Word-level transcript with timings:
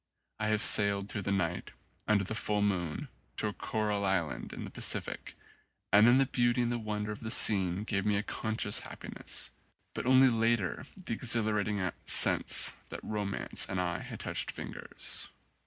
I 0.39 0.47
have 0.47 0.61
sailed 0.63 1.09
through 1.09 1.21
the 1.21 1.31
night, 1.31 1.69
under 2.07 2.23
the 2.23 2.33
full 2.33 2.63
moon, 2.63 3.07
to 3.37 3.47
a 3.49 3.53
coral 3.53 4.03
island 4.03 4.51
in 4.51 4.63
the 4.63 4.71
Pacific, 4.71 5.35
and 5.93 6.07
then 6.07 6.17
the 6.17 6.25
beauty 6.25 6.63
and 6.63 6.71
the 6.71 6.79
wonder 6.79 7.11
of 7.11 7.19
the 7.19 7.29
scene 7.29 7.83
gave 7.83 8.03
me 8.03 8.15
a 8.17 8.23
conscious 8.23 8.79
happiness, 8.79 9.51
but 9.93 10.07
only 10.07 10.29
later 10.29 10.87
the 11.05 11.13
exhilarating 11.13 11.91
sense 12.07 12.73
that 12.89 13.03
romance 13.03 13.67
and 13.69 13.79
I 13.79 13.99
had 13.99 14.19
touched 14.21 14.49
fingers. 14.49 15.29